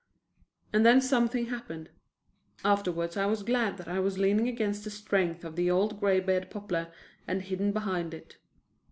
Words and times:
And 0.73 0.83
then 0.83 0.99
something 0.99 1.45
happened. 1.49 1.91
Afterwards 2.65 3.17
I 3.17 3.27
was 3.27 3.43
glad 3.43 3.77
that 3.77 3.87
I 3.87 3.99
was 3.99 4.17
leaning 4.17 4.47
against 4.49 4.83
the 4.83 4.89
strength 4.89 5.45
of 5.45 5.55
the 5.55 5.69
old 5.69 5.99
graybeard 5.99 6.49
poplar 6.49 6.91
and 7.27 7.39
hidden 7.43 7.71
behind 7.71 8.15
it. 8.15 8.37